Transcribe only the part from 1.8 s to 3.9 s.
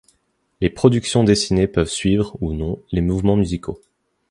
suivre, ou non, les mouvements musicaux.